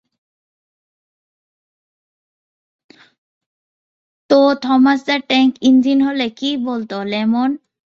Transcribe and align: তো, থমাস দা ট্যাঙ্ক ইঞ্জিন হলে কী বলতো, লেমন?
তো, 4.29 4.39
থমাস 4.63 4.99
দা 5.07 5.15
ট্যাঙ্ক 5.29 5.51
ইঞ্জিন 5.61 5.99
হলে 6.07 6.27
কী 6.39 6.49
বলতো, 6.67 6.97
লেমন? 7.05 7.49